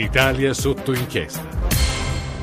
Italia 0.00 0.54
sotto 0.54 0.94
inchiesta. 0.94 1.46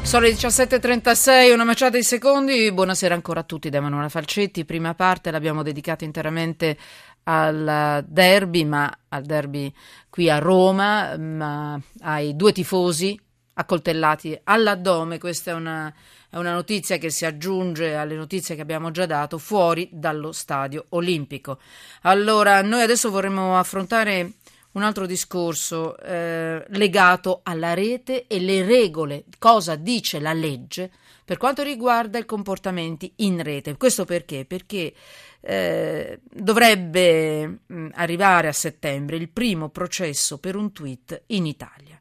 Sono 0.04 0.26
le 0.26 0.32
17.36, 0.32 1.52
una 1.52 1.64
manciata 1.64 1.98
di 1.98 2.04
secondi. 2.04 2.72
Buonasera 2.72 3.16
ancora 3.16 3.40
a 3.40 3.44
tutti 3.44 3.70
da 3.70 3.78
Emanuela 3.78 4.10
Falcetti. 4.10 4.64
Prima 4.64 4.94
parte 4.94 5.32
l'abbiamo 5.32 5.64
dedicata 5.64 6.06
interamente 6.06 6.78
al 7.24 8.06
derby, 8.08 8.64
ma 8.64 9.00
al 9.10 9.24
derby 9.24 9.74
qui 10.10 10.30
a 10.30 10.38
Roma, 10.38 11.18
ma 11.18 11.82
ai 12.02 12.36
due 12.36 12.54
tifosi 12.54 13.20
accoltellati 13.54 14.40
all'addome. 14.44 15.18
Questa 15.18 15.52
è 15.52 15.54
una, 15.56 15.92
è 16.30 16.38
una 16.38 16.54
notizia 16.54 16.98
che 16.98 17.10
si 17.10 17.26
aggiunge 17.26 17.96
alle 17.96 18.16
notizie 18.16 18.56
che 18.56 18.62
abbiamo 18.62 18.92
già 18.92 19.08
dato 19.08 19.40
fuori 19.40 19.90
dallo 19.92 20.32
stadio 20.32 20.86
olimpico. 20.90 21.60
Allora, 22.04 22.62
noi 22.62 22.84
adesso 22.84 23.10
vorremmo 23.10 23.58
affrontare 23.58 24.34
un 24.78 24.84
altro 24.84 25.08
discorso 25.08 25.98
eh, 25.98 26.64
legato 26.70 27.42
alla 27.44 27.74
rete 27.74 28.28
e 28.28 28.40
le 28.40 28.64
regole, 28.64 29.26
cosa 29.40 29.76
dice 29.76 30.20
la 30.20 30.34
legge 30.34 30.92
per 31.26 31.38
quanto 31.38 31.62
riguarda 31.62 32.20
i 32.20 32.26
comportamenti 32.26 33.12
in 33.18 33.44
rete. 33.44 33.76
Questo 33.76 34.06
perché? 34.06 34.46
Perché 34.46 34.94
eh, 35.42 36.20
dovrebbe 36.24 37.60
mh, 37.66 37.88
arrivare 37.96 38.48
a 38.48 38.54
settembre 38.54 39.18
il 39.18 39.28
primo 39.28 39.68
processo 39.68 40.38
per 40.38 40.56
un 40.56 40.72
tweet 40.72 41.24
in 41.28 41.46
Italia. 41.46 42.00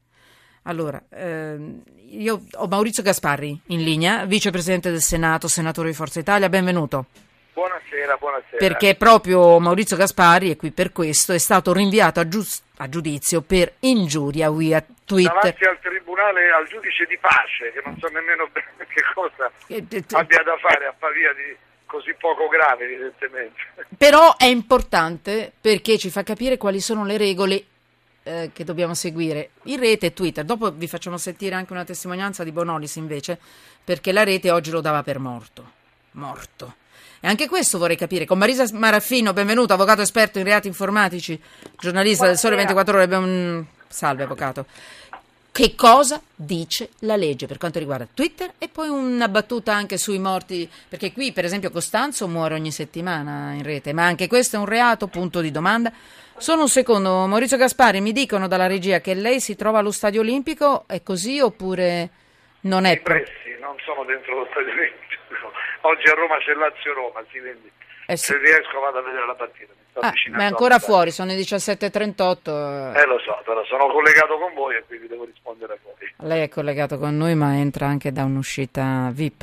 Allora, 0.63 1.02
ehm, 1.11 1.83
io 2.11 2.45
ho 2.52 2.66
Maurizio 2.69 3.02
Gasparri 3.02 3.59
in 3.66 3.83
linea, 3.83 4.27
vicepresidente 4.27 4.91
del 4.91 5.02
Senato, 5.02 5.49
senatore 5.49 5.88
di 5.88 5.95
Forza 5.95 6.21
Italia, 6.21 6.49
benvenuto. 6.49 7.07
Buonasera, 7.89 8.17
buonasera. 8.17 8.57
Perché 8.57 8.97
proprio 8.97 9.61
Maurizio 9.61 9.97
Gasparri, 9.97 10.51
e 10.51 10.57
qui 10.57 10.73
per 10.73 10.91
questo, 10.91 11.33
è 11.33 11.39
stato 11.39 11.73
rinviato 11.73 12.19
a, 12.19 12.27
giu- 12.27 12.45
a 12.79 12.89
giudizio 12.89 13.43
per 13.43 13.75
ingiuria 13.81 14.51
via 14.51 14.85
Twitter. 15.05 15.33
Davanti 15.33 15.65
al 15.65 15.79
tribunale, 15.81 16.51
al 16.51 16.67
giudice 16.67 17.05
di 17.05 17.16
pace, 17.19 17.73
che 17.73 17.80
non 17.85 17.97
so 18.01 18.09
nemmeno 18.09 18.49
bene 18.52 18.87
che 18.93 19.02
cosa 19.15 19.51
abbia 20.19 20.43
da 20.43 20.57
fare 20.59 20.87
a 20.87 20.95
Pavia 20.99 21.33
di 21.35 21.57
così 21.87 22.13
poco 22.19 22.49
grave, 22.49 22.85
evidentemente. 22.85 23.60
Però 23.97 24.37
è 24.37 24.47
importante 24.47 25.53
perché 25.60 25.97
ci 25.97 26.10
fa 26.10 26.25
capire 26.25 26.57
quali 26.57 26.80
sono 26.80 27.05
le 27.05 27.16
regole 27.16 27.65
eh, 28.25 28.51
che 28.53 28.65
dobbiamo 28.65 28.95
seguire 28.95 29.51
in 29.65 29.79
rete 29.79 30.07
e 30.07 30.13
Twitter. 30.13 30.45
Dopo 30.45 30.73
vi 30.73 30.88
facciamo 30.88 31.16
sentire 31.16 31.55
anche 31.55 31.73
una 31.73 31.85
testimonianza 31.85 32.43
di 32.43 32.51
Bonolis 32.51 32.97
invece, 32.97 33.38
perché 33.85 34.10
la 34.10 34.25
rete 34.25 34.51
oggi 34.51 34.73
lo 34.73 34.80
dava 34.80 35.05
per 35.05 35.21
morto. 35.21 35.75
Morto. 36.13 36.85
E 37.21 37.29
anche 37.29 37.49
questo 37.49 37.79
vorrei 37.79 37.97
capire. 37.97 38.25
Con 38.25 38.39
Marisa 38.39 38.65
Maraffino, 38.73 39.33
benvenuto, 39.33 39.73
avvocato 39.73 40.02
esperto 40.02 40.39
in 40.39 40.45
reati 40.45 40.69
informatici, 40.69 41.41
giornalista 41.79 42.27
del 42.27 42.37
Sole 42.37 42.57
24 42.57 42.95
Ore. 42.95 43.05
Abbiamo... 43.05 43.66
Salve, 43.88 44.25
avvocato. 44.25 44.66
Che 45.57 45.75
cosa 45.75 46.21
dice 46.35 46.91
la 46.99 47.16
legge 47.16 47.47
per 47.47 47.57
quanto 47.57 47.79
riguarda 47.79 48.07
Twitter 48.13 48.53
e 48.59 48.69
poi 48.69 48.88
una 48.88 49.27
battuta 49.27 49.73
anche 49.73 49.97
sui 49.97 50.19
morti, 50.19 50.71
perché 50.87 51.15
qui 51.15 51.33
per 51.33 51.47
esempio 51.47 51.71
Costanzo 51.71 52.29
muore 52.29 52.53
ogni 52.53 52.71
settimana 52.71 53.55
in 53.55 53.63
rete, 53.63 53.95
ma 53.95 54.05
anche 54.05 54.27
questo 54.27 54.57
è 54.57 54.59
un 54.59 54.66
reato, 54.66 55.07
punto 55.07 55.41
di 55.41 55.51
domanda. 55.51 55.91
Solo 56.37 56.60
un 56.60 56.69
secondo, 56.69 57.27
Maurizio 57.27 57.57
Gaspari, 57.57 58.03
mi 58.03 58.13
dicono 58.13 58.49
dalla 58.49 58.66
regia 58.66 59.01
che 59.01 59.15
lei 59.15 59.41
si 59.41 59.57
trova 59.57 59.79
allo 59.79 59.93
Stadio 59.93 60.21
Olimpico, 60.21 60.85
è 60.87 61.03
così 61.03 61.41
oppure 61.41 62.10
non 62.60 62.85
è? 62.85 63.01
Pro- 63.01 63.15
pressi, 63.15 63.59
non 63.59 63.77
sono 63.83 64.05
dentro 64.05 64.41
lo 64.41 64.47
Stadio 64.50 64.72
Olimpico. 64.72 64.96
Oggi 65.87 66.09
a 66.09 66.15
Roma 66.15 66.37
c'è 66.38 66.53
Lazio-Roma, 66.53 67.25
si 67.31 67.38
vede. 67.38 67.70
Eh 68.06 68.16
sì. 68.16 68.32
Se 68.32 68.38
riesco 68.38 68.81
vado 68.81 68.98
a 68.98 69.03
vedere 69.03 69.26
la 69.26 69.34
partita. 69.34 69.72
Ah, 70.00 70.12
ma 70.31 70.42
è 70.42 70.44
ancora 70.44 70.78
fuori, 70.78 71.10
sono 71.10 71.31
le 71.31 71.37
17.38. 71.38 72.94
Eh 72.97 73.06
lo 73.06 73.19
so, 73.20 73.41
però 73.44 73.65
sono 73.65 73.87
collegato 73.88 74.37
con 74.37 74.53
voi 74.53 74.76
e 74.76 74.84
quindi 74.87 75.06
devo 75.06 75.25
rispondere 75.25 75.72
a 75.72 75.76
voi. 75.82 76.28
Lei 76.28 76.42
è 76.42 76.48
collegato 76.48 76.98
con 76.98 77.16
noi 77.16 77.34
ma 77.34 77.56
entra 77.56 77.87
anche 77.87 78.12
da 78.12 78.25
un'uscita 78.25 79.10
VIP? 79.12 79.42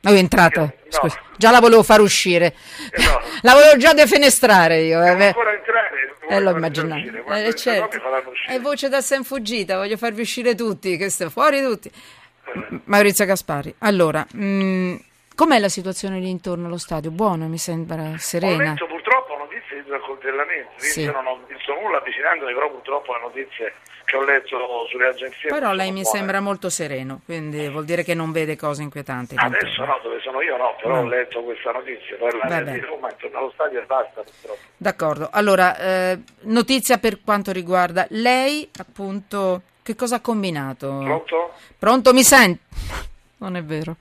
No, 0.00 0.10
è 0.12 0.16
entrata, 0.16 0.60
io, 0.60 0.72
no. 0.84 0.90
scusi, 0.90 1.18
già 1.36 1.50
la 1.50 1.60
volevo 1.60 1.82
far 1.82 2.00
uscire, 2.00 2.54
eh 2.90 3.02
no. 3.04 3.20
la 3.42 3.52
volevo 3.54 3.76
già 3.76 3.92
defenestrare 3.92 4.80
io. 4.80 5.00
Devo 5.00 5.20
eh. 5.20 5.26
ancora 5.26 5.52
entrare, 5.52 6.16
eh, 6.28 6.40
lo 6.40 6.50
immaginavo. 6.50 7.34
Eh, 7.34 7.54
certo. 7.54 7.98
È 8.46 8.58
voce 8.60 8.88
da 8.88 9.00
San 9.00 9.24
fuggita, 9.24 9.76
voglio 9.76 9.96
farvi 9.96 10.22
uscire 10.22 10.54
tutti, 10.54 10.96
che 10.96 11.10
fuori 11.10 11.60
tutti. 11.62 11.88
Eh. 11.88 12.80
Maurizio 12.84 13.24
Gaspari, 13.24 13.74
allora, 13.78 14.24
mh, 14.32 14.44
mm, 14.44 14.96
com'è 15.36 15.58
la 15.58 15.68
situazione 15.68 16.18
lì 16.18 16.30
intorno 16.30 16.66
allo 16.66 16.78
stadio? 16.78 17.10
Buona, 17.10 17.46
mi 17.46 17.58
sembra 17.58 18.16
serena. 18.16 18.72
Ho 18.72 18.86
purtroppo 18.86 19.36
notizie 19.36 19.84
di 19.84 19.92
accoltellamento, 19.92 20.72
sì. 20.78 21.04
non 21.04 21.26
ho 21.26 21.38
visto 21.46 21.74
nulla 21.74 21.98
avvicinandomi, 21.98 22.52
però 22.52 22.70
purtroppo 22.70 23.12
le 23.12 23.20
notizie 23.20 23.74
che 24.06 24.16
ho 24.16 24.24
letto 24.24 24.56
sulle 24.90 25.08
agenzie. 25.08 25.50
Però 25.50 25.72
lei 25.72 25.92
mi 25.92 26.00
buone. 26.00 26.16
sembra 26.16 26.40
molto 26.40 26.70
sereno, 26.70 27.20
quindi 27.24 27.68
vuol 27.68 27.84
dire 27.84 28.02
che 28.02 28.14
non 28.14 28.32
vede 28.32 28.56
cose 28.56 28.82
inquietanti. 28.82 29.34
Adesso 29.36 29.84
no, 29.84 30.00
dove 30.02 30.20
sono 30.20 30.40
io 30.40 30.56
no, 30.56 30.74
però 30.80 30.94
no. 30.94 31.00
ho 31.02 31.04
letto 31.04 31.42
questa 31.42 31.70
notizia, 31.70 32.16
poi 32.16 32.30
la 32.42 32.60
di 32.62 32.80
Roma 32.80 33.10
intorno 33.10 33.38
allo 33.38 33.50
stadio 33.52 33.82
e 33.82 33.84
basta 33.84 34.22
purtroppo. 34.22 34.60
D'accordo, 34.76 35.28
allora 35.30 35.76
eh, 35.78 36.18
notizia 36.42 36.96
per 36.96 37.20
quanto 37.22 37.52
riguarda 37.52 38.06
lei, 38.10 38.68
appunto, 38.78 39.60
che 39.82 39.94
cosa 39.94 40.16
ha 40.16 40.20
combinato? 40.20 40.98
Pronto? 41.04 41.52
Pronto, 41.78 42.12
mi 42.14 42.22
sente? 42.22 42.62
Non 43.38 43.54
è 43.54 43.62
vero. 43.62 43.96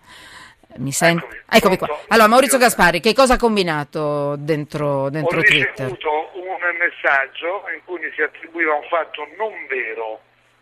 Mi 0.78 0.92
sente? 0.92 1.26
Eccomi, 1.26 1.76
Eccomi 1.76 1.78
qua. 1.78 2.00
Allora, 2.10 2.28
Maurizio 2.28 2.58
Gaspari, 2.58 3.00
che 3.00 3.14
cosa 3.14 3.36
ha 3.36 3.38
combinato 3.38 4.36
dentro, 4.38 5.10
dentro 5.10 5.40
Ho 5.40 5.42
Twitter? 5.42 5.86
Ho 5.86 5.90
ricevuto 5.90 6.32
un 6.34 6.78
messaggio 6.78 7.64
in 7.74 7.82
cui 7.86 8.00
mi 8.00 8.12
si 8.14 8.22
attribuiva 8.22 8.74
un 8.74 8.88
fatto 8.90 9.28
non 9.38 9.54
vero, 9.68 10.22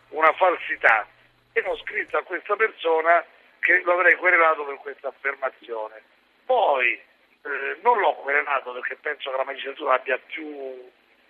una 0.10 0.32
falsità, 0.34 1.08
e 1.54 1.64
ho 1.66 1.78
scritto 1.78 2.18
a 2.18 2.24
questa 2.24 2.56
persona 2.56 3.24
che 3.60 3.82
lo 3.84 3.94
avrei 3.94 4.16
querelato 4.16 4.66
per 4.66 4.76
questa 4.78 5.08
affermazione. 5.08 6.02
Poi 6.46 6.92
eh, 6.94 7.80
non 7.82 8.00
l'ho 8.00 8.16
querelato 8.16 8.74
perché 8.74 8.98
penso 9.02 9.32
che 9.32 9.38
la 9.38 9.46
magistratura 9.46 9.96
abbia 9.96 10.20
più 10.26 10.46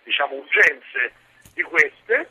diciamo, 0.02 0.34
urgenze 0.34 1.12
di 1.54 1.62
queste 1.62 2.28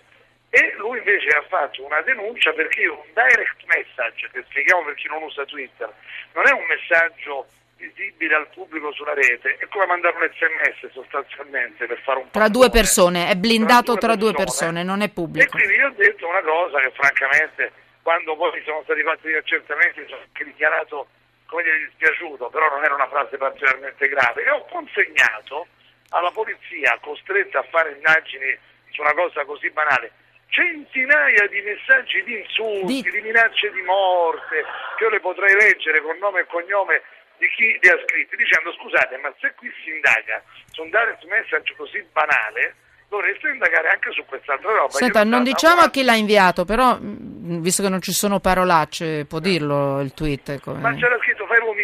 e 0.55 0.75
lui 0.77 0.99
invece 0.99 1.29
ha 1.29 1.41
fatto 1.49 1.83
una 1.83 1.99
denuncia 2.01 2.53
perché 2.53 2.85
un 2.85 3.01
direct 3.11 3.63
message, 3.65 4.29
che 4.31 4.43
spieghiamo 4.49 4.83
per 4.83 4.93
chi 4.93 5.07
non 5.07 5.23
usa 5.23 5.43
Twitter, 5.45 5.91
non 6.33 6.45
è 6.45 6.51
un 6.51 6.63
messaggio 6.67 7.47
visibile 7.75 8.35
al 8.35 8.47
pubblico 8.53 8.93
sulla 8.93 9.15
rete, 9.15 9.57
è 9.57 9.67
come 9.69 9.87
mandare 9.87 10.15
un 10.15 10.29
sms 10.29 10.91
sostanzialmente 10.93 11.87
per 11.87 11.97
fare 12.01 12.19
un 12.19 12.29
Tra 12.29 12.49
due 12.49 12.69
persone, 12.69 13.31
è 13.31 13.35
blindato 13.35 13.97
tra 13.97 14.13
due, 14.13 14.29
tra 14.29 14.43
due 14.43 14.43
persone, 14.45 14.83
non 14.83 15.01
è 15.01 15.09
pubblico. 15.09 15.43
E 15.43 15.49
quindi 15.49 15.73
io 15.73 15.87
ho 15.87 15.93
detto 15.97 16.27
una 16.27 16.43
cosa 16.43 16.77
che 16.81 16.91
francamente, 16.91 17.71
quando 18.03 18.35
poi 18.35 18.61
sono 18.63 18.81
stati 18.83 19.01
fatti 19.01 19.29
gli 19.29 19.33
accertamenti, 19.33 20.01
mi 20.01 20.07
sono 20.07 20.21
anche 20.21 20.43
dichiarato 20.43 21.07
come 21.47 21.63
dire 21.63 21.79
dispiaciuto, 21.79 22.49
però 22.49 22.69
non 22.69 22.83
era 22.83 22.93
una 22.93 23.07
frase 23.07 23.37
particolarmente 23.37 24.07
grave, 24.07 24.43
e 24.43 24.51
ho 24.51 24.65
consegnato 24.65 25.65
alla 26.09 26.29
polizia 26.29 26.95
costretta 27.01 27.57
a 27.57 27.65
fare 27.71 27.93
indagini 27.93 28.55
su 28.91 29.01
una 29.01 29.13
cosa 29.13 29.43
così 29.45 29.71
banale 29.71 30.21
centinaia 30.53 31.47
di 31.49 31.61
messaggi 31.65 32.21
di 32.23 32.37
insulti, 32.37 33.01
di... 33.01 33.09
di 33.09 33.21
minacce 33.21 33.71
di 33.73 33.81
morte, 33.81 34.61
che 34.97 35.03
io 35.03 35.09
le 35.09 35.19
potrei 35.19 35.53
leggere 35.57 36.01
con 36.01 36.15
nome 36.21 36.41
e 36.41 36.45
cognome 36.45 37.01
di 37.41 37.49
chi 37.57 37.73
li 37.81 37.89
ha 37.89 37.97
scritti, 38.05 38.37
dicendo 38.37 38.71
scusate, 38.77 39.17
ma 39.17 39.33
se 39.41 39.53
qui 39.57 39.71
si 39.83 39.89
indaga 39.89 40.41
su 40.71 40.83
un 40.83 40.89
direct 40.93 41.25
message 41.25 41.73
così 41.75 42.05
banale, 42.13 42.75
dovreste 43.09 43.49
indagare 43.49 43.89
anche 43.89 44.11
su 44.11 44.23
quest'altra 44.25 44.71
roba. 44.71 44.93
Senta, 44.93 45.23
non 45.23 45.43
diciamo 45.43 45.81
a 45.81 45.89
chi 45.89 46.03
l'ha 46.03 46.15
inviato, 46.15 46.65
però 46.65 46.97
mm, 46.97 47.61
visto 47.61 47.81
che 47.81 47.89
non 47.89 48.01
ci 48.01 48.11
sono 48.11 48.39
parolacce, 48.39 49.25
può 49.25 49.39
dirlo 49.39 50.01
il 50.01 50.13
tweet. 50.13 50.61
Come... 50.61 50.79
Ma 50.79 50.93
c'era 50.93 51.17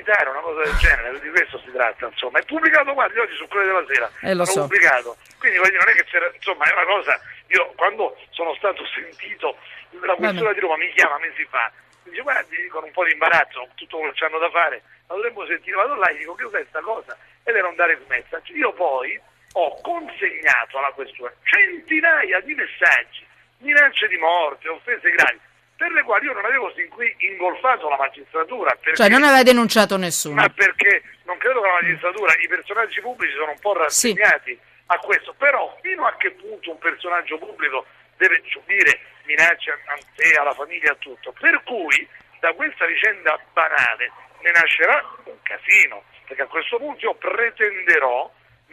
vomitare, 0.09 0.29
una 0.29 0.39
cosa 0.39 0.63
del 0.63 0.75
genere, 0.77 1.19
di 1.19 1.29
questo 1.29 1.59
si 1.59 1.71
tratta, 1.71 2.07
insomma. 2.07 2.39
È 2.39 2.45
pubblicato 2.45 2.93
guardi 2.93 3.19
oggi 3.19 3.35
su 3.35 3.47
quello 3.47 3.65
della 3.65 3.85
Sera. 3.87 4.11
Eh, 4.21 4.33
lo 4.33 4.45
so. 4.45 4.61
pubblicato. 4.61 5.17
Quindi 5.37 5.57
non 5.57 5.87
è 5.87 5.93
che 5.93 6.03
c'era, 6.05 6.29
insomma, 6.33 6.65
è 6.65 6.73
una 6.73 6.85
cosa 6.85 7.19
io 7.47 7.73
quando 7.75 8.17
sono 8.31 8.53
stato 8.55 8.85
sentito, 8.93 9.57
la 10.01 10.15
questura 10.15 10.53
di 10.53 10.59
Roma 10.59 10.77
mi 10.77 10.91
chiama 10.93 11.17
mesi 11.19 11.45
fa, 11.45 11.71
mi 12.03 12.11
dice 12.11 12.23
guardi 12.23 12.67
con 12.67 12.83
un 12.83 12.91
po' 12.91 13.05
di 13.05 13.11
imbarazzo, 13.11 13.69
tutto 13.75 13.97
quello 13.97 14.11
che 14.11 14.25
hanno 14.25 14.39
da 14.39 14.49
fare, 14.49 14.81
ma 15.07 15.15
dovremmo 15.15 15.45
sentire, 15.45 15.75
vado 15.75 15.95
là 15.95 16.09
e 16.09 16.17
dico 16.17 16.35
che 16.35 16.43
cos'è 16.43 16.57
questa 16.57 16.81
cosa? 16.81 17.17
Ed 17.43 17.55
era 17.55 17.67
un 17.67 17.75
direct 17.75 18.07
message. 18.07 18.53
Io 18.53 18.73
poi 18.73 19.19
ho 19.53 19.81
consegnato 19.81 20.77
alla 20.77 20.91
questura 20.91 21.33
centinaia 21.43 22.39
di 22.41 22.53
messaggi, 22.53 23.25
minacce 23.59 24.07
di 24.07 24.17
morte, 24.17 24.69
offese 24.69 25.09
gravi, 25.09 25.39
per 25.79 25.91
le 25.91 26.03
quali 26.03 26.25
io 26.25 26.33
non 26.33 26.43
avevo 26.43 26.71
sin 26.75 26.89
qui 26.89 27.15
ingolfato 27.19 27.87
la 27.87 27.95
magistratura. 27.95 28.75
Perché, 28.75 28.97
cioè 28.97 29.07
non 29.07 29.23
aveva 29.23 29.43
denunciato 29.43 29.95
nessuno. 29.95 30.35
Ma 30.35 30.49
perché 30.49 31.03
non 31.23 31.37
credo 31.37 31.61
che 31.61 31.67
la 31.67 31.79
magistratura, 31.81 32.33
i 32.35 32.47
personaggi 32.49 32.99
pubblici 32.99 33.33
sono 33.33 33.51
un 33.51 33.59
po' 33.59 33.73
rassegnati. 33.73 34.51
Sì 34.51 34.67
a 34.91 34.97
questo, 34.97 35.33
però 35.37 35.77
fino 35.81 36.05
a 36.05 36.15
che 36.17 36.31
punto 36.31 36.71
un 36.71 36.79
personaggio 36.79 37.37
pubblico 37.37 37.85
deve 38.17 38.41
subire 38.49 38.99
minacce 39.25 39.71
a 39.71 39.97
sé, 40.15 40.33
alla 40.33 40.53
famiglia, 40.53 40.91
a 40.91 40.95
tutto. 40.95 41.31
Per 41.39 41.61
cui 41.63 42.07
da 42.39 42.53
questa 42.53 42.85
vicenda 42.85 43.39
banale 43.53 44.11
ne 44.41 44.51
nascerà 44.51 45.05
un 45.25 45.37
casino, 45.43 46.03
perché 46.25 46.41
a 46.41 46.47
questo 46.47 46.77
punto 46.77 47.05
io 47.05 47.13
pretenderò 47.13 48.31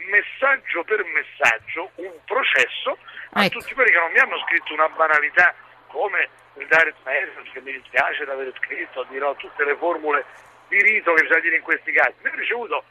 messaggio 0.09 0.83
per 0.83 1.03
messaggio 1.05 1.91
un 1.95 2.13
processo 2.25 2.97
a 3.33 3.45
ecco. 3.45 3.59
tutti 3.59 3.73
quelli 3.75 3.91
che 3.91 3.99
non 3.99 4.11
mi 4.11 4.19
hanno 4.19 4.39
scritto 4.45 4.73
una 4.73 4.89
banalità 4.89 5.53
come 5.87 6.29
il 6.59 6.67
direct 6.67 6.97
message 7.03 7.51
che 7.51 7.61
mi 7.61 7.71
dispiace 7.71 8.25
di 8.25 8.29
aver 8.31 8.51
scritto, 8.57 9.05
dirò 9.09 9.35
tutte 9.35 9.63
le 9.63 9.75
formule 9.75 10.25
di 10.67 10.81
rito 10.81 11.13
che 11.13 11.21
bisogna 11.21 11.41
dire 11.41 11.55
in 11.57 11.63
questi 11.63 11.91
casi. 11.91 12.13
Mi 12.21 12.29
ho 12.29 12.35
ricevuto 12.35 12.83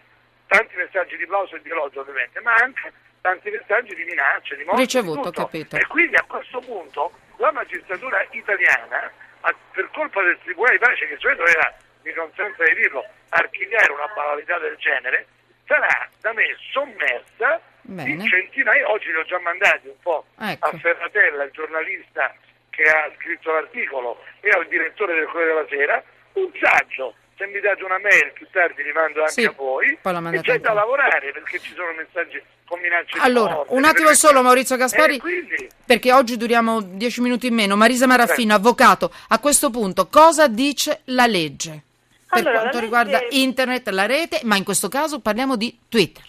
tanti 0.46 0.76
messaggi 0.76 1.16
di 1.16 1.26
plauso 1.26 1.56
e 1.56 1.62
di 1.62 1.70
elogio 1.70 2.00
ovviamente, 2.00 2.40
ma 2.40 2.54
anche 2.54 2.92
tanti 3.20 3.50
messaggi 3.50 3.94
di 3.94 4.04
minacce, 4.04 4.56
di 4.56 4.64
morte, 4.64 4.80
Ricevuto, 4.82 5.30
capito. 5.30 5.76
E 5.76 5.86
quindi 5.86 6.16
a 6.16 6.24
questo 6.26 6.60
punto 6.60 7.12
la 7.36 7.50
magistratura 7.52 8.24
italiana, 8.30 9.10
per 9.72 9.90
colpa 9.92 10.22
del 10.22 10.38
Tribunale 10.42 10.78
di 10.78 10.84
Pace, 10.84 11.06
che 11.08 11.18
cioè 11.18 11.34
doveva, 11.34 11.74
mi 12.02 12.12
consente 12.12 12.64
di 12.64 12.74
dirlo, 12.74 13.04
archiviare 13.30 13.92
una 13.92 14.06
banalità 14.14 14.58
del 14.58 14.76
genere, 14.76 15.26
sarà 15.66 16.08
da 16.20 16.32
me 16.32 16.56
sommersa 16.70 17.60
Bene. 17.82 18.16
di 18.16 18.28
centinaia, 18.28 18.88
oggi 18.90 19.10
li 19.10 19.16
ho 19.16 19.24
già 19.24 19.38
mandati 19.40 19.88
un 19.88 19.98
po' 20.00 20.26
Ecco. 20.38 20.66
a 20.66 20.78
Ferratella, 20.78 21.44
il 21.44 21.50
giornalista 21.52 22.34
che 22.76 22.82
ha 22.84 23.10
scritto 23.18 23.50
l'articolo, 23.50 24.20
e 24.40 24.50
al 24.50 24.66
direttore 24.68 25.14
del 25.14 25.24
Corriere 25.26 25.54
della 25.54 25.66
Sera, 25.68 26.02
un 26.34 26.50
saggio. 26.60 27.14
Se 27.36 27.46
mi 27.46 27.60
date 27.60 27.82
una 27.84 27.98
mail 27.98 28.32
più 28.32 28.46
tardi 28.50 28.82
li 28.82 28.92
mando 28.92 29.20
anche 29.20 29.32
Sì, 29.32 29.44
a 29.44 29.52
voi. 29.54 29.98
poi 30.00 30.34
E 30.36 30.40
c'è 30.40 30.58
da 30.60 30.72
lavorare 30.72 31.32
perché 31.32 31.58
ci 31.58 31.74
sono 31.74 31.92
messaggi 31.92 32.40
con 32.64 32.80
minacce 32.80 33.12
di 33.12 33.18
Allora, 33.20 33.54
morte, 33.56 33.74
un 33.74 33.84
attimo 33.84 34.08
di- 34.08 34.14
solo 34.14 34.42
Maurizio 34.42 34.76
Gaspari, 34.76 35.16
Eh, 35.16 35.20
quindi, 35.20 35.68
perché 35.84 36.12
oggi 36.12 36.36
duriamo 36.38 36.80
dieci 36.80 37.20
minuti 37.20 37.48
in 37.48 37.54
meno. 37.54 37.76
Marisa 37.76 38.06
Maraffino, 38.06 38.54
avvocato, 38.54 39.12
a 39.28 39.38
questo 39.38 39.68
punto 39.70 40.06
cosa 40.08 40.48
dice 40.48 41.00
la 41.06 41.26
legge? 41.26 41.82
Per 42.28 42.38
Allora, 42.40 42.52
quanto 42.52 42.66
legge- 42.68 42.80
riguarda 42.80 43.26
internet, 43.30 43.88
la 43.90 44.06
rete, 44.06 44.40
ma 44.44 44.56
in 44.56 44.64
questo 44.64 44.88
caso 44.88 45.20
parliamo 45.20 45.56
di 45.56 45.78
Twitter. 45.90 46.24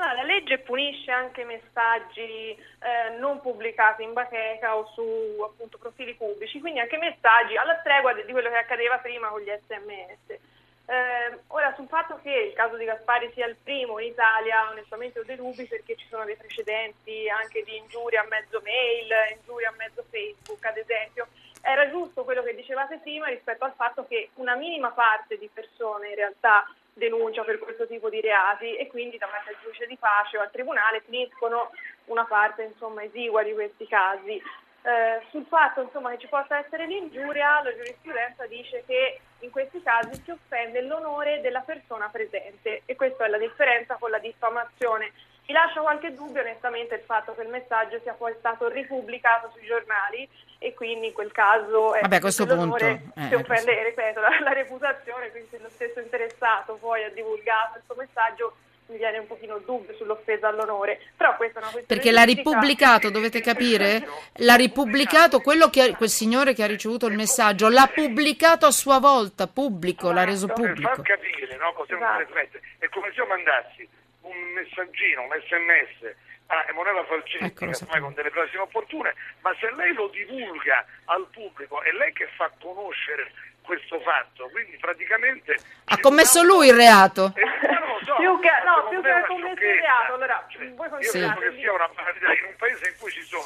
Allora, 0.00 0.22
la 0.22 0.22
legge 0.22 0.56
punisce 0.60 1.10
anche 1.10 1.44
messaggi 1.44 2.56
eh, 2.56 3.18
non 3.18 3.38
pubblicati 3.42 4.02
in 4.02 4.14
bacheca 4.14 4.74
o 4.74 4.86
su 4.94 5.42
appunto, 5.42 5.76
profili 5.76 6.14
pubblici, 6.14 6.58
quindi 6.58 6.80
anche 6.80 6.96
messaggi 6.96 7.54
alla 7.58 7.78
stregua 7.80 8.14
di 8.14 8.32
quello 8.32 8.48
che 8.48 8.56
accadeva 8.56 8.96
prima 8.96 9.28
con 9.28 9.42
gli 9.42 9.52
sms. 9.66 10.38
Eh, 10.86 11.38
ora, 11.48 11.74
sul 11.76 11.86
fatto 11.86 12.18
che 12.22 12.32
il 12.32 12.54
caso 12.54 12.78
di 12.78 12.86
Gaspari 12.86 13.30
sia 13.34 13.46
il 13.46 13.56
primo 13.62 13.98
in 13.98 14.08
Italia, 14.08 14.70
onestamente 14.70 15.20
ho 15.20 15.24
dei 15.24 15.36
dubbi 15.36 15.66
perché 15.66 15.94
ci 15.96 16.06
sono 16.08 16.24
dei 16.24 16.36
precedenti 16.36 17.28
anche 17.28 17.62
di 17.62 17.76
ingiuria 17.76 18.22
a 18.22 18.26
mezzo 18.30 18.62
mail, 18.64 19.36
ingiuria 19.36 19.68
a 19.68 19.74
mezzo 19.76 20.02
Facebook, 20.08 20.64
ad 20.64 20.78
esempio. 20.78 21.26
Era 21.60 21.90
giusto 21.90 22.24
quello 22.24 22.42
che 22.42 22.54
dicevate 22.54 23.00
prima 23.02 23.26
rispetto 23.26 23.64
al 23.66 23.74
fatto 23.76 24.06
che 24.06 24.30
una 24.36 24.56
minima 24.56 24.92
parte 24.92 25.36
di 25.36 25.50
persone 25.52 26.08
in 26.08 26.14
realtà 26.14 26.64
denuncia 27.00 27.42
per 27.42 27.58
questo 27.58 27.86
tipo 27.86 28.10
di 28.10 28.20
reati 28.20 28.76
e 28.76 28.86
quindi 28.86 29.16
davanti 29.16 29.48
al 29.48 29.56
giudice 29.62 29.86
di 29.86 29.96
pace 29.96 30.36
o 30.36 30.42
al 30.42 30.50
tribunale 30.50 31.00
finiscono 31.00 31.70
una 32.04 32.24
parte 32.24 32.62
insomma 32.64 33.02
esigua 33.02 33.42
di 33.42 33.54
questi 33.54 33.86
casi. 33.86 34.40
Eh, 34.82 35.20
sul 35.30 35.44
fatto 35.46 35.82
insomma, 35.82 36.10
che 36.10 36.18
ci 36.18 36.26
possa 36.28 36.58
essere 36.58 36.86
l'ingiuria, 36.86 37.62
la 37.62 37.74
giurisprudenza 37.74 38.46
dice 38.46 38.84
che 38.86 39.20
in 39.40 39.50
questi 39.50 39.82
casi 39.82 40.22
si 40.22 40.30
offende 40.30 40.82
l'onore 40.82 41.40
della 41.40 41.60
persona 41.60 42.08
presente 42.08 42.82
e 42.84 42.96
questa 42.96 43.24
è 43.24 43.28
la 43.28 43.38
differenza 43.38 43.96
con 43.96 44.10
la 44.10 44.18
diffamazione. 44.18 45.12
Mi 45.46 45.54
lascia 45.54 45.80
qualche 45.80 46.14
dubbio 46.14 46.40
onestamente 46.40 46.94
il 46.94 47.02
fatto 47.02 47.34
che 47.34 47.42
il 47.42 47.48
messaggio 47.48 47.98
sia 48.02 48.12
poi 48.12 48.32
stato 48.38 48.68
ripubblicato 48.68 49.50
sui 49.52 49.66
giornali 49.66 50.28
e 50.58 50.74
quindi 50.74 51.06
in 51.08 51.12
quel 51.12 51.32
caso 51.32 51.94
è 51.94 52.02
Vabbè, 52.02 52.16
a 52.16 52.20
questo 52.20 52.46
punto, 52.46 52.76
eh, 52.76 53.00
si 53.28 53.34
offende, 53.34 53.82
ripeto, 53.84 54.20
la, 54.20 54.38
la 54.40 54.52
reputazione, 54.52 55.30
quindi 55.30 55.48
se 55.50 55.58
lo 55.58 55.68
stesso 55.70 56.00
interessato 56.00 56.74
poi 56.74 57.02
ha 57.02 57.10
divulgato 57.10 57.78
il 57.78 57.82
suo 57.84 57.94
messaggio 57.96 58.54
mi 58.90 58.96
viene 58.98 59.18
un 59.18 59.26
pochino 59.26 59.56
il 59.56 59.62
dubbio 59.64 59.94
sull'offesa 59.94 60.48
all'onore, 60.48 61.00
però 61.16 61.36
questa 61.36 61.60
è 61.60 61.62
una 61.62 61.70
questione 61.70 62.00
Perché 62.00 62.10
l'ha 62.10 62.24
ripubblicato, 62.24 63.10
dovete 63.10 63.40
capire? 63.40 64.06
L'ha 64.42 64.54
ripubblicato, 64.56 65.40
quello 65.40 65.70
che 65.70 65.82
ha- 65.82 65.96
quel 65.96 66.08
signore 66.08 66.54
che 66.54 66.64
ha 66.64 66.66
ricevuto 66.66 67.06
il 67.06 67.14
messaggio, 67.14 67.68
l'ha 67.68 67.88
pubblicato 67.92 68.66
a 68.66 68.70
sua 68.70 68.98
volta, 68.98 69.46
pubblico, 69.46 70.10
l'ha 70.10 70.24
reso 70.24 70.46
per 70.46 70.56
pubblico. 70.56 70.88
far 70.88 71.02
capire 71.02 71.56
no, 71.56 71.72
cosa 71.72 71.94
Esatto. 71.94 72.24
trasmette. 72.24 72.60
È 72.78 72.88
come 72.88 73.10
se 73.12 73.20
io 73.20 73.26
mandassi 73.26 73.88
un 74.22 74.36
messaggino, 74.52 75.22
un 75.22 75.30
sms 75.46 76.14
a 76.46 76.64
Emanuela 76.68 77.04
Falcetti, 77.04 77.44
Ecco, 77.44 77.72
sapevo. 77.72 77.84
ormai 77.84 78.00
con 78.00 78.14
delle 78.14 78.30
frasi 78.30 78.54
inopportune, 78.56 79.14
ma 79.40 79.54
se 79.60 79.70
lei 79.74 79.92
lo 79.94 80.08
divulga 80.08 80.84
al 81.06 81.26
pubblico, 81.32 81.80
è 81.82 81.92
lei 81.92 82.12
che 82.12 82.26
fa 82.36 82.50
conoscere 82.60 83.30
questo 83.62 84.00
fatto, 84.00 84.48
quindi 84.50 84.76
praticamente... 84.78 85.56
Ha 85.84 85.98
commesso 86.00 86.42
lui 86.42 86.66
il 86.68 86.74
reato. 86.74 87.32
Eh, 87.36 88.04
so, 88.04 88.16
Più 88.16 88.40
che- 88.40 88.50
no, 88.64 88.88
più 88.88 89.00
che 89.00 89.10
una 89.10 89.26
commesso 89.26 89.62
il 89.62 89.74
reato, 89.78 90.14
allora, 90.14 90.44
Cioè, 90.48 90.68
voi 90.74 90.88
penso 90.88 91.38
che 91.38 91.52
sia 91.56 91.72
una 91.72 91.88
banalità 91.94 92.32
in 92.32 92.44
un 92.46 92.56
paese 92.56 92.88
in 92.88 92.94
cui 92.98 93.12
ci 93.12 93.22
sono 93.22 93.44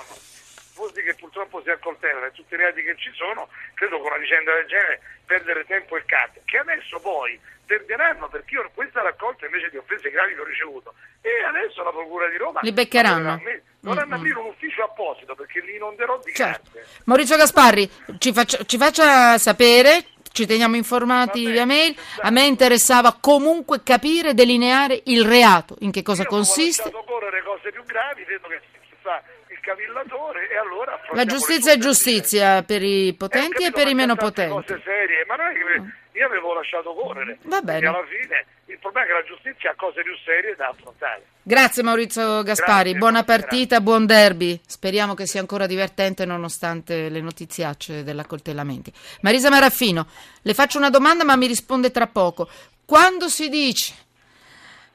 tifosi 0.75 1.03
che 1.03 1.15
purtroppo 1.15 1.63
si 1.63 1.71
accoltellano 1.71 2.24
e 2.24 2.24
tutti 2.35 2.55
i 2.55 2.57
reati 2.57 2.83
che 2.83 2.95
ci 2.99 3.11
sono, 3.15 3.49
credo 3.75 4.01
che 4.01 4.07
una 4.07 4.19
vicenda 4.19 4.53
del 4.55 4.67
genere 4.67 5.01
perdere 5.25 5.65
tempo 5.65 5.97
e 5.97 6.05
carte, 6.05 6.43
che 6.45 6.59
adesso 6.59 7.01
poi 7.01 7.39
perderanno 7.65 8.29
perché 8.29 8.57
io 8.57 8.71
questa 8.75 9.01
raccolta 9.01 9.47
invece 9.47 9.71
di 9.71 9.79
offese 9.79 10.11
gravi 10.11 10.35
che 10.35 10.41
ho 10.41 10.45
ricevuto 10.45 10.93
e 11.23 11.31
adesso 11.49 11.83
la 11.83 11.91
Procura 11.91 12.29
di 12.29 12.37
Roma 12.37 12.61
Li 12.63 12.73
beccheranno. 12.73 13.41
dovranno 13.81 14.09
Mm, 14.17 14.19
aprire 14.19 14.39
un 14.39 14.47
ufficio 14.47 14.83
apposito 14.85 15.35
perché 15.35 15.61
li 15.61 15.77
inonderò 15.77 16.19
di 16.23 16.33
Certo. 16.35 16.71
carte. 16.73 16.87
Maurizio 17.05 17.37
Gasparri, 17.37 17.91
ci 18.19 18.33
faccia, 18.33 18.65
ci 18.65 18.77
faccia 18.79 19.37
sapere, 19.39 20.05
ci 20.33 20.47
teniamo 20.47 20.75
informati 20.77 21.51
via 21.51 21.65
mail. 21.67 21.95
A 22.23 22.31
me 22.31 22.45
interessava 22.45 23.17
comunque 23.21 23.83
capire, 23.83 24.35
delineare 24.35 25.01
il 25.05 25.25
reato, 25.27 25.77
in 25.81 25.91
che 25.91 26.03
cosa 26.03 26.23
Io 26.23 26.29
consiste. 26.29 26.89
ho 26.93 27.05
correre 27.05 27.43
cose 27.43 27.71
più 27.73 27.85
gravi, 27.85 28.25
vedo 28.25 28.49
che 28.49 28.61
si 28.89 28.95
fa 29.03 29.23
il 29.65 29.77
cavillatore 29.77 30.49
e 30.51 30.57
allora 30.59 31.01
La 31.13 31.25
giustizia 31.25 31.73
è 31.73 31.79
giustizia 31.79 32.63
per 32.63 32.83
i 32.83 33.09
Eh, 33.09 33.15
potenti 33.15 33.65
ho 33.65 33.69
e 33.69 33.71
per 33.73 33.89
i 33.89 33.95
meno 33.95 34.15
potenti. 34.15 34.53
cose 34.53 34.81
serie, 34.85 35.25
ma 35.27 35.37
non 35.37 35.47
è 35.47 35.53
che 35.55 36.19
io 36.19 36.27
avevo 36.27 36.53
lasciato 36.55 36.93
correre. 36.95 37.39
Va 37.45 37.61
bene. 37.63 37.87
Alla 37.87 38.05
fine 38.07 38.45
il 38.67 38.79
problema 38.79 39.07
è 39.07 39.09
che 39.09 39.15
la 39.15 39.25
giustizia 39.25 39.71
ha 39.71 39.75
cose 39.75 40.03
più 40.03 40.13
serie 40.25 40.55
da 40.57 40.69
affrontare. 40.69 41.23
Grazie 41.43 41.83
Maurizio 41.83 42.43
Gaspari, 42.43 42.91
Grazie, 42.93 42.99
buona 42.99 43.23
grazie. 43.23 43.39
partita, 43.47 43.81
buon 43.81 44.07
derby. 44.07 44.61
Speriamo 44.67 45.15
che 45.15 45.27
sia 45.27 45.41
ancora 45.41 45.67
divertente 45.67 46.25
nonostante 46.25 47.09
le 47.09 47.21
notiziacce 47.21 48.05
dell'accoltellamento. 48.05 48.91
Marisa 49.23 49.51
Maraffino, 49.51 50.07
le 50.43 50.55
faccio 50.55 50.79
una 50.79 50.91
domanda 50.91 51.25
ma 51.25 51.37
mi 51.37 51.47
risponde 51.47 51.91
tra 51.91 52.07
poco. 52.07 52.49
Quando 52.85 53.29
si 53.29 53.49
dice 53.49 53.95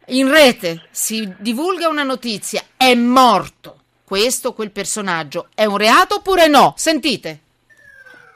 in 0.07 0.31
rete 0.31 0.87
si 0.91 1.31
divulga 1.37 1.87
una 1.87 2.03
notizia, 2.03 2.63
è 2.77 2.93
morto 2.95 3.78
questo 4.09 4.49
o 4.49 4.53
quel 4.53 4.71
personaggio, 4.71 5.49
è 5.53 5.65
un 5.65 5.77
reato 5.77 6.15
oppure 6.15 6.47
no? 6.47 6.73
Sentite. 6.75 7.41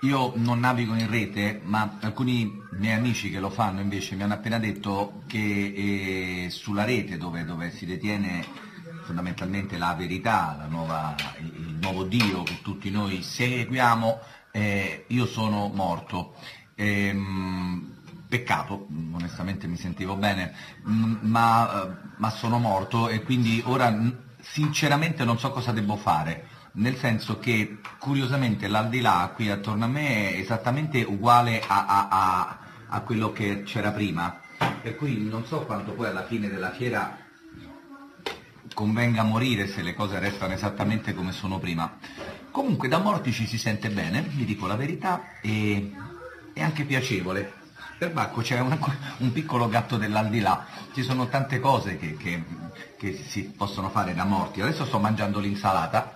Io 0.01 0.33
non 0.35 0.59
navigo 0.59 0.93
in 0.93 1.09
rete, 1.09 1.59
ma 1.63 1.97
alcuni 1.99 2.61
miei 2.73 2.95
amici 2.95 3.31
che 3.31 3.39
lo 3.39 3.49
fanno 3.49 3.81
invece 3.81 4.13
mi 4.13 4.21
hanno 4.21 4.35
appena 4.35 4.59
detto 4.59 5.23
che 5.25 6.43
eh, 6.45 6.49
sulla 6.51 6.83
rete 6.83 7.17
dove, 7.17 7.43
dove 7.43 7.71
si 7.71 7.87
detiene 7.87 8.45
fondamentalmente 9.03 9.79
la 9.79 9.95
verità, 9.95 10.55
la 10.59 10.67
nuova- 10.67 11.15
il, 11.39 11.77
nuovo 11.81 12.03
Dio 12.03 12.43
che 12.43 12.59
tutti 12.61 12.91
noi 12.91 13.23
seguiamo, 13.23 14.19
eh, 14.51 15.05
io 15.07 15.25
sono 15.25 15.71
morto. 15.73 16.35
Ehm, 16.75 17.93
peccato, 18.29 18.87
onestamente 19.11 19.65
mi 19.67 19.77
sentivo 19.77 20.15
bene, 20.15 20.53
mm, 20.87 21.15
ma, 21.21 21.83
eh, 21.83 21.95
ma 22.17 22.29
sono 22.29 22.59
morto 22.59 23.09
e 23.09 23.23
quindi 23.23 23.61
ora 23.65 23.89
sinceramente 24.43 25.23
non 25.23 25.39
so 25.39 25.51
cosa 25.51 25.71
devo 25.71 25.95
fare 25.95 26.47
nel 26.73 26.97
senso 26.97 27.39
che 27.39 27.77
curiosamente 27.99 28.67
l'aldilà 28.67 29.31
qui 29.33 29.49
attorno 29.49 29.85
a 29.85 29.87
me 29.87 30.31
è 30.33 30.37
esattamente 30.39 31.01
uguale 31.03 31.61
a, 31.65 31.85
a- 31.85 32.07
a- 32.09 32.57
a 32.87 33.01
quello 33.01 33.31
che 33.31 33.63
c'era 33.63 33.91
prima, 33.91 34.39
per 34.81 34.95
cui 34.95 35.23
non 35.23 35.45
so 35.45 35.61
quanto 35.65 35.93
poi 35.93 36.07
alla 36.07 36.25
fine 36.25 36.47
della 36.49 36.71
fiera 36.71 37.17
convenga 38.73 39.23
morire 39.23 39.67
se 39.67 39.81
le 39.81 39.93
cose 39.93 40.19
restano 40.19 40.53
esattamente 40.53 41.13
come 41.13 41.31
sono 41.31 41.59
prima. 41.59 41.97
Comunque 42.51 42.87
da 42.87 42.97
morti 42.99 43.31
ci 43.31 43.45
si 43.47 43.57
sente 43.57 43.89
bene, 43.89 44.21
vi 44.21 44.45
dico 44.45 44.67
la 44.67 44.75
verità, 44.75 45.39
e 45.41 45.91
è 46.53 46.61
anche 46.61 46.85
piacevole. 46.85 47.61
Per 47.97 48.11
Bacco 48.11 48.41
c'è 48.41 48.59
un, 48.59 48.77
un 49.17 49.31
piccolo 49.31 49.69
gatto 49.69 49.97
dell'aldilà, 49.97 50.65
ci 50.93 51.03
sono 51.03 51.27
tante 51.27 51.59
cose 51.59 51.97
che, 51.97 52.17
che- 52.17 52.43
che 52.97 53.23
si 53.27 53.43
possono 53.43 53.89
fare 53.89 54.13
da 54.13 54.23
morti. 54.23 54.61
Adesso 54.61 54.85
sto 54.85 54.99
mangiando 54.99 55.39
l'insalata, 55.39 56.15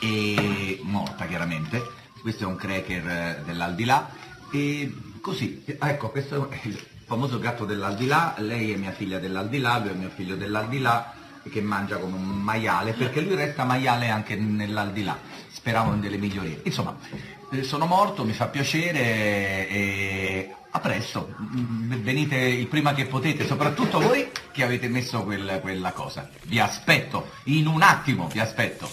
e 0.00 0.80
morta 0.82 1.26
chiaramente, 1.26 1.82
questo 2.20 2.44
è 2.44 2.46
un 2.46 2.56
cracker 2.56 3.06
eh, 3.08 3.42
dell'aldilà, 3.44 4.10
e 4.50 4.94
così, 5.20 5.62
ecco, 5.64 6.10
questo 6.10 6.50
è 6.50 6.60
il 6.64 6.78
famoso 7.06 7.38
gatto 7.38 7.64
dell'aldilà, 7.64 8.34
lei 8.38 8.72
è 8.72 8.76
mia 8.76 8.92
figlia 8.92 9.18
dell'aldilà, 9.18 9.78
lui 9.78 9.90
è 9.90 9.94
mio 9.94 10.10
figlio 10.10 10.36
dell'aldilà, 10.36 11.14
che 11.50 11.60
mangia 11.60 11.98
come 11.98 12.16
un 12.16 12.42
maiale, 12.42 12.92
perché 12.92 13.20
lui 13.20 13.36
resta 13.36 13.64
maiale 13.64 14.08
anche 14.08 14.34
nell'aldilà, 14.36 15.16
speravo 15.48 15.92
in 15.94 16.00
delle 16.00 16.16
migliorie. 16.16 16.60
Insomma, 16.64 16.96
eh, 17.52 17.62
sono 17.62 17.86
morto, 17.86 18.24
mi 18.24 18.32
fa 18.32 18.46
piacere 18.48 19.68
e 19.68 20.54
a 20.76 20.80
presto, 20.80 21.34
Mm, 21.40 21.92
venite 22.02 22.36
il 22.36 22.66
prima 22.66 22.94
che 22.94 23.06
potete, 23.06 23.46
soprattutto 23.46 23.98
voi 24.00 24.28
che 24.52 24.62
avete 24.62 24.88
messo 24.88 25.22
quel- 25.24 25.58
quella 25.60 25.92
cosa. 25.92 26.28
Vi 26.42 26.58
aspetto, 26.58 27.30
in 27.44 27.66
un 27.66 27.82
attimo 27.82 28.28
vi 28.32 28.38
aspetto. 28.40 28.88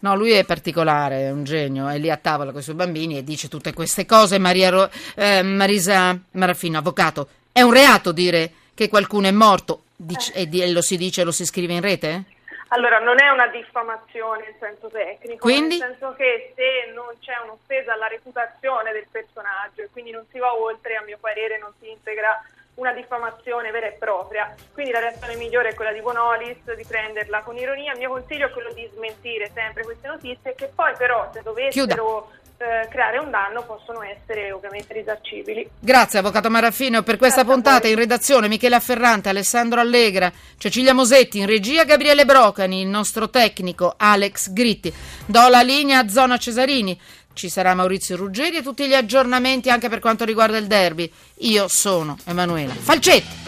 No, 0.00 0.14
lui 0.14 0.30
è 0.30 0.44
particolare, 0.44 1.22
è 1.26 1.30
un 1.30 1.42
genio, 1.44 1.88
è 1.88 1.98
lì 1.98 2.08
a 2.10 2.16
tavola 2.16 2.50
con 2.52 2.60
i 2.60 2.62
suoi 2.62 2.76
bambini 2.76 3.16
e 3.18 3.24
dice 3.24 3.48
tutte 3.48 3.72
queste 3.72 4.06
cose. 4.06 4.38
Ro- 4.38 4.90
eh, 5.16 5.42
Marisa 5.42 6.16
Marafino, 6.32 6.78
avvocato, 6.78 7.28
è 7.52 7.62
un 7.62 7.72
reato 7.72 8.12
dire 8.12 8.52
che 8.74 8.88
qualcuno 8.88 9.26
è 9.26 9.32
morto 9.32 9.82
Dice- 9.96 10.32
e 10.34 10.48
di- 10.48 10.60
e 10.60 10.70
lo 10.70 10.80
si 10.82 10.96
dice, 10.96 11.24
lo 11.24 11.32
si 11.32 11.44
scrive 11.44 11.72
in 11.74 11.80
rete? 11.80 12.24
Allora, 12.68 12.98
non 12.98 13.20
è 13.20 13.28
una 13.30 13.46
diffamazione 13.46 14.46
in 14.48 14.54
senso 14.58 14.88
tecnico, 14.88 15.38
Quindi? 15.38 15.78
nel 15.78 15.88
senso 15.88 16.14
che 16.14 16.52
se 16.54 16.92
non 16.92 17.06
c'è 17.18 17.38
un'offesa 17.44 17.94
alla 17.94 18.08
reputazione 18.08 18.92
del 18.92 19.06
personaggio 19.10 19.82
e 19.82 19.88
quindi 19.90 20.10
non 20.10 20.26
si 20.30 20.38
va 20.38 20.54
oltre, 20.54 20.96
a 20.96 21.02
mio 21.02 21.16
parere 21.18 21.58
non 21.58 21.72
si 21.80 21.90
integra 21.90 22.42
una 22.74 22.92
diffamazione 22.92 23.70
vera 23.70 23.86
e 23.86 23.92
propria. 23.92 24.54
Quindi 24.72 24.92
la 24.92 25.00
reazione 25.00 25.36
migliore 25.36 25.70
è 25.70 25.74
quella 25.74 25.92
di 25.92 26.00
Bonolis, 26.00 26.74
di 26.74 26.84
prenderla 26.84 27.40
con 27.40 27.56
ironia. 27.56 27.92
Il 27.92 27.98
mio 27.98 28.10
consiglio 28.10 28.46
è 28.46 28.50
quello 28.50 28.72
di 28.72 28.88
smentire 28.92 29.50
sempre 29.52 29.82
queste 29.82 30.06
notizie 30.06 30.54
che 30.54 30.70
poi 30.72 30.94
però 30.96 31.28
se 31.32 31.42
dovessero 31.42 32.30
eh, 32.58 32.88
creare 32.88 33.18
un 33.18 33.30
danno 33.30 33.62
possono 33.62 34.02
essere 34.02 34.50
ovviamente 34.52 34.92
risarcibili. 34.92 35.68
Grazie 35.78 36.18
Avvocato 36.18 36.50
Marafino 36.50 37.02
per 37.02 37.16
questa 37.16 37.42
Grazie 37.42 37.54
puntata 37.54 37.88
in 37.88 37.94
redazione 37.94 38.48
Michele 38.48 38.74
Afferrante, 38.74 39.28
Alessandro 39.28 39.80
Allegra, 39.80 40.32
Cecilia 40.58 40.92
Mosetti, 40.92 41.38
in 41.38 41.46
regia 41.46 41.84
Gabriele 41.84 42.24
Brocani, 42.24 42.80
il 42.80 42.88
nostro 42.88 43.30
tecnico 43.30 43.94
Alex 43.96 44.50
Gritti. 44.50 44.92
Do 45.26 45.48
la 45.48 45.62
linea 45.62 46.00
a 46.00 46.08
Zona 46.08 46.36
Cesarini. 46.36 47.00
Ci 47.32 47.48
sarà 47.48 47.72
Maurizio 47.74 48.16
Ruggeri 48.16 48.56
e 48.56 48.62
tutti 48.62 48.88
gli 48.88 48.94
aggiornamenti 48.94 49.70
anche 49.70 49.88
per 49.88 50.00
quanto 50.00 50.24
riguarda 50.24 50.56
il 50.56 50.66
derby. 50.66 51.08
Io 51.42 51.68
sono 51.68 52.18
Emanuela 52.24 52.74
Falcetti. 52.74 53.46